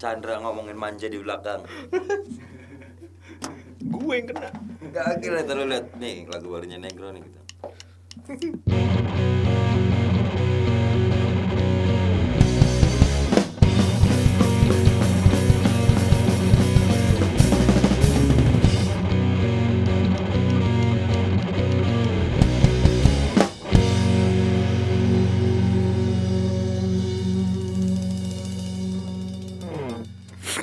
[0.00, 1.60] Chandra ngomongin manja di belakang.
[3.92, 4.50] Gue yang kena.
[4.90, 7.40] Gak akhirnya terus lihat nih lagu barunya Negro nih gitu.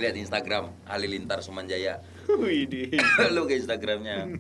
[0.08, 2.00] Lihat Instagram Halilintar Sumanjaya.
[3.36, 4.24] Lu ke Instagramnya.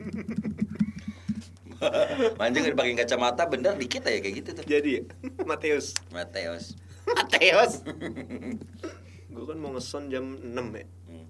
[2.40, 4.64] Manja nggak dipakai kacamata bener dikit aja kayak gitu tuh.
[4.64, 5.04] Jadi
[5.44, 5.92] Mateus.
[6.16, 6.80] Mateos.
[7.04, 7.84] Mateus.
[9.36, 10.88] gue kan mau ngeson jam 6 ya.
[11.12, 11.28] Hmm.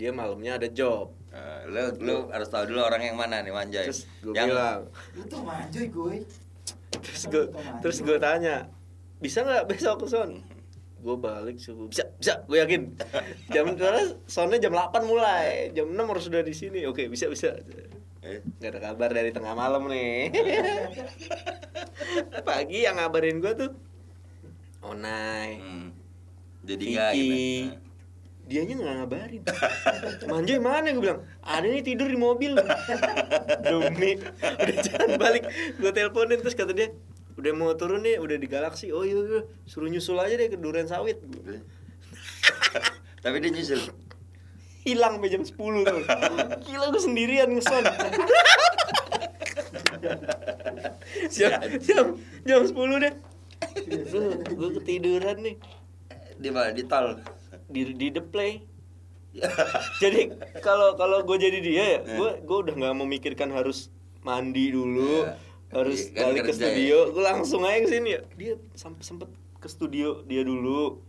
[0.00, 1.12] Dia malamnya ada job.
[1.36, 3.84] Eh, lu lu harus tahu dulu orang yang mana nih Manja.
[3.84, 4.88] Terus gue yang bilang,
[5.20, 6.16] Lu tuh manjoy gue.
[6.96, 7.44] terus gue
[7.84, 8.72] terus gue tanya,
[9.20, 10.40] bisa nggak besok ke son?
[11.00, 12.92] Gue balik subuh, bisa, bisa, gue yakin.
[13.54, 16.84] Jam karena sonnya jam 8 mulai, jam 6 harus sudah di sini.
[16.84, 17.56] Oke, bisa, bisa.
[18.20, 20.28] eh, Gak ada kabar dari tengah malam nih.
[22.48, 23.70] Pagi yang ngabarin gue tuh,
[24.80, 25.88] Onai, hmm.
[26.60, 27.00] Jadi Vicky.
[27.16, 27.88] gitu.
[28.44, 29.42] Dianya nggak ngabarin.
[30.26, 31.22] Manjoy mana gue bilang?
[31.38, 32.58] Ada nih tidur di mobil.
[33.64, 35.46] Demi udah jalan balik.
[35.78, 36.90] Gue teleponin terus kata dia,
[37.40, 38.92] udah mau turun nih, udah di Galaxy.
[38.92, 39.40] Oh iya, iya.
[39.64, 41.16] suruh nyusul aja deh ke Duren Sawit.
[43.24, 43.80] Tapi dia nyusul.
[44.80, 46.00] Hilang sampai jam 10 tuh.
[46.64, 47.84] Gila gue sendirian ngeson.
[51.28, 52.06] jam, jam,
[52.44, 53.14] jam 10 deh.
[54.50, 55.56] Gue ketiduran nih
[56.40, 56.72] Di mana?
[56.72, 57.20] Di tol.
[57.70, 58.66] di di the play
[60.02, 60.26] jadi
[60.58, 63.94] kalau kalau gue jadi dia ya gue gue udah nggak memikirkan harus
[64.26, 65.38] mandi dulu Iya.
[65.70, 67.12] Harus Iya, kan balik ke kerja studio ya.
[67.14, 68.10] gue langsung aja ke sini.
[68.10, 69.28] Ya dia sampai sempet
[69.62, 71.02] ke studio dia dulu.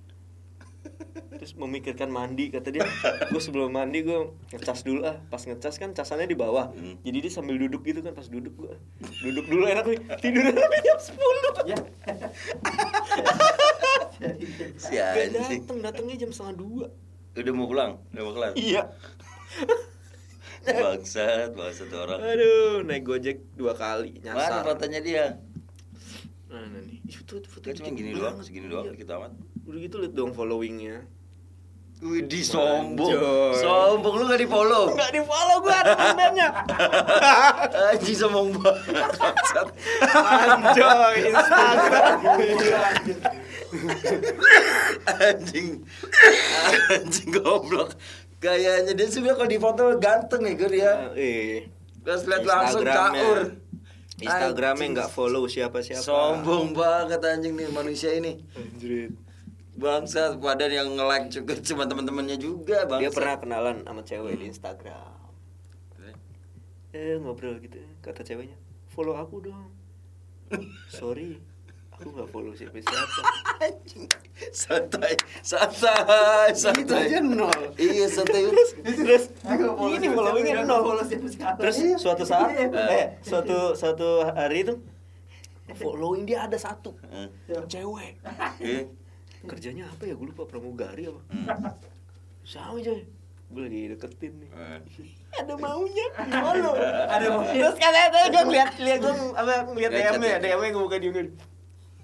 [1.38, 2.86] Terus memikirkan mandi kata dia.
[3.34, 6.70] Gue sebelum mandi gue ngecas dulu ah pas ngecas kan casannya di bawah.
[6.74, 7.02] Hmm.
[7.02, 8.74] jadi dia sambil duduk gitu kan pas duduk gue
[9.26, 10.00] duduk dulu enak nih.
[10.22, 11.42] Tidur sampai jam sepuluh.
[11.66, 11.78] Ya.
[14.78, 16.86] Si dateng datengnya jam setengah dua.
[17.34, 18.52] Udah mau pulang, udah mau kelar.
[18.54, 18.86] iya
[20.62, 22.20] Bangsat, bangsat tuh orang.
[22.22, 24.62] Aduh, naik Gojek dua kali Mana nyasar.
[24.64, 25.26] fotonya dia?
[26.48, 27.02] Nah, nah nih.
[27.02, 28.94] Ih, Foto foto Kan cuma dikit gini doang, segini doang, Iya.
[28.94, 29.32] kita amat.
[29.64, 31.08] Udah gitu liat dong followingnya.
[32.02, 33.14] Widih sombong.
[33.56, 34.90] Sombong lu gak di follow.
[34.90, 36.50] Enggak di follow gua ada kontennya.
[37.94, 39.10] Anjing sombong banget.
[39.16, 39.68] Bangsat.
[40.02, 42.18] Anjoy Instagram.
[45.08, 45.68] anjing
[46.92, 47.96] anjing goblok
[48.42, 50.94] gayanya dia sebenarnya kalau di foto ganteng ya gue ya.
[51.14, 51.70] Eh,
[52.02, 53.40] terus lihat langsung caur.
[54.22, 56.02] Instagramnya nggak follow siapa-siapa.
[56.02, 58.42] sombong banget anjing nih manusia ini.
[58.58, 59.14] Anjrit.
[59.72, 64.46] bangsa padahal yang nge-like juga cuma teman-temannya juga bangsa Dia pernah kenalan sama cewek di
[64.52, 65.22] Instagram.
[66.92, 68.60] Eh ngobrol gitu kata ceweknya.
[68.92, 69.72] Follow aku dong.
[71.00, 71.40] Sorry,
[72.02, 73.22] aku nggak follow siapa siapa.
[73.70, 74.10] anjing.
[74.50, 75.14] Santai.
[75.46, 76.82] Santai santai.
[76.82, 77.62] Itu aja nol.
[77.78, 78.50] iya santai.
[78.82, 79.30] Terus
[79.94, 80.82] ini followingnya nol.
[80.82, 81.62] follow siapa-siapa.
[81.62, 81.96] Terus Iya.
[82.02, 82.68] suatu saat Iya.
[82.90, 84.74] eh suatu suatu hari itu
[85.78, 86.98] following dia ada satu.
[87.14, 87.30] Eh,
[87.70, 88.18] cewek.
[88.60, 88.90] Eh,
[89.46, 90.18] kerjanya apa ya?
[90.18, 91.22] Gue lupa pramugari apa?
[91.30, 91.48] Hmm,
[92.42, 92.98] sama aja
[93.52, 94.50] gue lagi deketin nih.
[94.50, 94.80] Eh.
[95.46, 96.08] ada maunya.
[96.18, 96.74] Follow.
[97.14, 97.62] Ada maunya.
[97.62, 100.40] terus katanya gue ngeliat lihat gue apa ngeliat Lihat DM nya chatnya.
[100.42, 101.08] DM nya gue buka di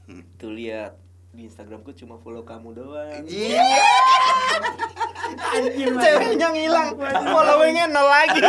[0.07, 0.23] Hmm.
[0.35, 0.95] tuh lihat
[1.29, 3.67] di Instagramku cuma follow kamu doang Iya.
[5.53, 5.99] Anjir, man.
[5.99, 6.89] ceweknya ngilang
[7.27, 8.39] followingnya nol lagi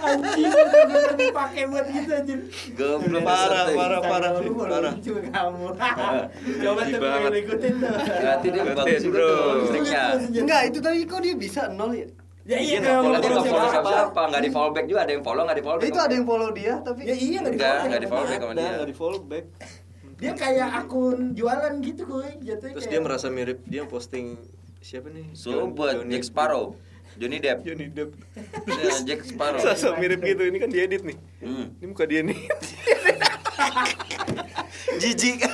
[0.00, 2.38] Anjir, bener-bener dipakai buat gitu anjir.
[2.72, 4.30] Goblok Parah, parah, parah.
[4.40, 4.92] Parah.
[4.96, 5.66] juga kamu.
[6.64, 7.92] Coba Sedih tuh ikutin tuh.
[8.00, 9.28] Berarti dia bagus juga bro.
[9.28, 10.02] tuh triknya.
[10.32, 12.08] Enggak, itu tadi kok dia bisa nol ya?
[12.50, 13.70] Ya Iya, iya, nggak kalau follow follow nggak follow siapa?
[13.70, 15.86] siapa-siapa, nggak di follow back juga ada yang follow nggak di follow back.
[15.86, 17.86] Itu ada yang follow dia tapi Ya iya nggak di Enggak, follow.
[17.86, 18.70] nggak di follow back sama dia.
[18.72, 19.44] nggak di follow back
[20.18, 24.36] Dia kayak akun jualan gitu kuy, jatuhnya terus dia merasa mirip dia posting
[24.78, 26.74] siapa nih So buat Jack Sparrow,
[27.14, 27.62] Johnny Depp.
[27.62, 28.10] Johnny Depp
[28.66, 29.60] Nah, Jack Sparrow.
[29.62, 31.72] Sosok mirip gitu, ini kan diedit nih Hmm.
[31.72, 32.36] Ini muka dia nih
[35.00, 35.40] Jijik.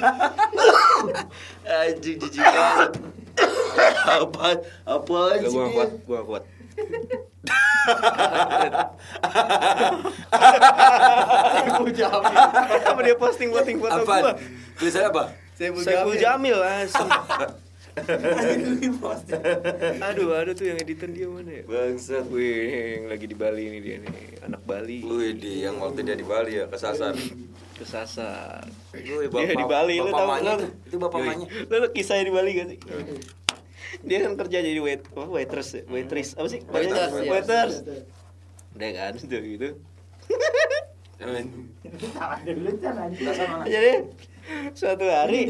[1.68, 2.90] Anjing jijik banget.
[4.18, 4.48] apa
[4.86, 5.74] apa sih gue dia?
[5.74, 6.42] kuat, gue kuat
[11.56, 12.34] Saiful Jamil.
[12.82, 14.22] Apa dia posting posting foto Apaan?
[14.22, 14.34] gue
[14.78, 15.22] Tulisannya apa?
[15.54, 17.08] Saiful Saiful Jamil langsung
[17.96, 19.40] Anjir lu posting.
[20.04, 22.28] Aduh, aduh tuh yang editan dia mana ya Bangsat.
[22.28, 26.12] Wih, yang lagi di Bali ini dia nih Anak Bali Wih, di yang waktu dia
[26.12, 27.16] di Bali ya kesasar.
[27.76, 30.70] kesasar Gue dia di Bali lu bapak tau mamanya lu tuh.
[30.90, 31.46] Itu bapak mamanya.
[31.48, 32.78] lu, lu kisahnya di Bali gak sih
[34.06, 35.82] dia kan kerja jadi wait apa waitress ya?
[35.88, 36.34] waitress.
[36.34, 36.60] Apa sih?
[36.66, 37.30] Waiters, Waiters, iya.
[37.32, 37.74] waiters
[38.76, 39.68] udah kan udah gitu.
[43.66, 43.92] Jadi
[44.76, 45.40] suatu hari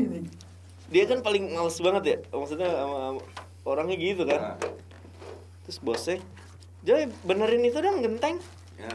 [0.86, 2.16] dia kan paling males banget ya.
[2.30, 3.20] Maksudnya sama, sama
[3.66, 4.30] orangnya gitu Nah.
[4.30, 4.40] kan
[5.66, 6.22] terus bosnya
[6.86, 8.38] Joy benerin itu dong genteng.
[8.78, 8.94] Ya.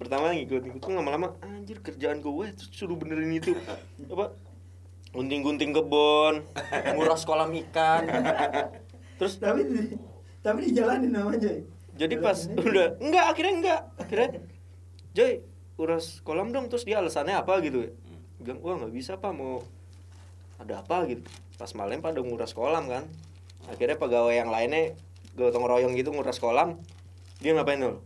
[0.00, 3.52] pertama ngikut ngikut lama-lama anjir kerjaan gue terus suruh benerin itu.
[4.14, 4.32] Apa
[5.10, 6.46] gunting-gunting kebun
[6.94, 8.06] nguras kolam ikan.
[9.18, 9.66] Terus Tapi
[10.40, 11.52] tapi dijalanin namanya.
[11.92, 13.80] jadi pas udah enggak akhirnya enggak.
[14.00, 14.28] Akhirnya
[15.12, 15.44] Joy
[15.76, 16.70] uras kolam dong.
[16.72, 17.90] Terus dia alasannya apa gitu ya?
[18.40, 19.60] Bilang wah nggak bisa pak mau
[20.56, 21.26] ada apa gitu.
[21.60, 23.04] Pas malam pada nguras kolam kan.
[23.68, 24.96] Akhirnya pegawai yang lainnya
[25.36, 26.80] gotong royong gitu nguras kolam.
[27.44, 28.00] Dia ngapain tuh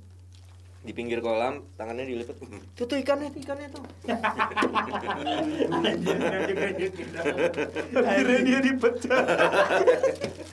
[0.85, 2.37] di pinggir kolam tangannya dilipat
[2.77, 3.81] tuh tuh ikannya tuh ikannya tuh.
[8.05, 9.25] Akhirnya dia dipecat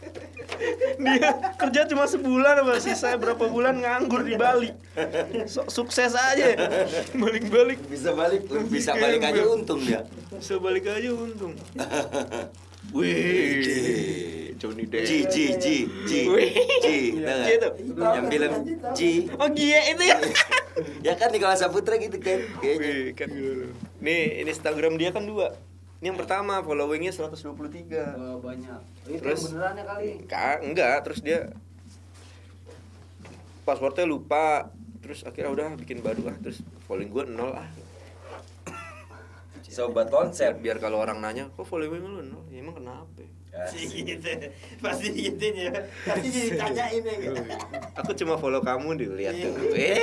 [1.02, 4.70] dia kerja cuma sebulan apa sisa berapa bulan nganggur di Bali.
[5.50, 6.56] Sok sukses aja.
[7.16, 7.82] Balik-balik.
[7.90, 10.06] Bisa balik, bisa balik aja untung dia.
[10.32, 11.54] bisa balik aja untung.
[12.98, 13.14] Wih,
[14.92, 16.22] Depp Ji, Ji, Ji, Ji.
[16.84, 16.96] Ji.
[17.96, 18.52] Yang film
[18.92, 20.18] Ji, oh gie itu ya
[21.08, 23.16] ya kan Nikola Saputra gitu kan, kayaknya.
[23.16, 23.32] Kan
[24.04, 25.56] nih ini Instagram dia kan dua
[26.04, 28.82] ini yang pertama followingnya 123 Wah, banyak.
[29.06, 29.54] Itu Terus?
[29.54, 30.10] beneran ya kali.
[30.26, 31.54] Ka, enggak, terus dia
[33.62, 34.74] passwordnya lupa,
[35.06, 37.70] terus akhirnya udah bikin baru ah, terus following gue nol ah.
[39.68, 40.58] Sobat konsep.
[40.58, 42.42] biar kalau orang nanya, kok following lu nol?
[42.50, 43.22] Ya, emang kenapa?
[43.52, 44.08] Asik.
[44.08, 44.32] gitu.
[44.80, 45.72] Pasti gituin ya.
[46.08, 47.42] Pasti ditanyain ya gitu.
[48.00, 49.44] Aku cuma follow kamu lihat Iya.
[49.46, 49.54] tuh.
[49.76, 50.02] Eh.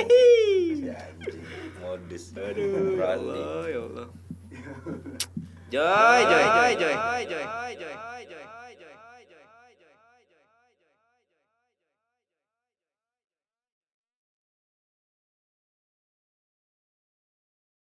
[0.85, 1.41] Ya, anjing.
[1.81, 2.23] Modus.
[2.37, 4.07] Aduh, ya ya Allah.
[5.69, 7.68] Joy, joy, joy, joy, joy, joy.